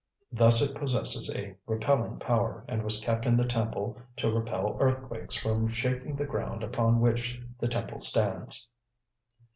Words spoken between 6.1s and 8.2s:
the ground upon which the temple